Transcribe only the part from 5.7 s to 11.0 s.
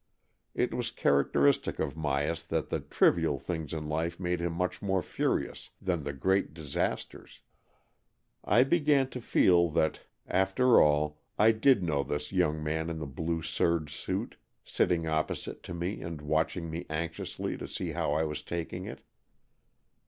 than the great disasters. I began to feel that, after 202